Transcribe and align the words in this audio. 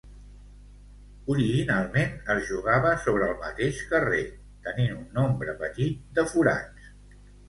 Originalment, 1.33 2.15
es 2.35 2.39
jugava 2.47 2.93
sobre 3.03 3.27
el 3.33 3.37
mateix 3.43 3.81
carrer 3.91 4.23
tenint 4.69 4.95
un 4.95 5.05
nombre 5.19 5.55
petit 5.61 6.01
de 6.17 6.25
forats. 6.33 6.89